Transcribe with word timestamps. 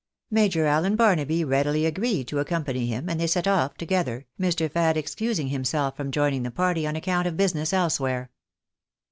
Major 0.31 0.63
AUen 0.65 0.97
Barnaby 0.97 1.43
readily 1.43 1.85
agreed 1.85 2.27
to 2.29 2.39
accompany 2.39 2.87
him, 2.87 3.07
and 3.07 3.19
they 3.21 3.27
set 3.27 3.47
off 3.47 3.77
together, 3.77 4.25
Mr. 4.39 4.67
Fad 4.67 4.97
excusing 4.97 5.49
himself 5.49 5.95
from 5.95 6.09
joining 6.09 6.41
the 6.41 6.49
party 6.49 6.87
on 6.87 6.95
account 6.95 7.27
of 7.27 7.37
business 7.37 7.71
elsewhere. 7.71 8.31